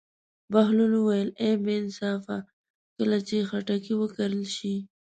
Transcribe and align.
بهلول 0.51 0.91
وویل: 0.95 1.29
ای 1.41 1.53
بې 1.63 1.73
انصافه 1.81 2.37
کله 2.95 3.17
چې 3.27 3.47
خټکی 3.49 3.93
وکرل 3.97 4.43
شي. 4.55 4.75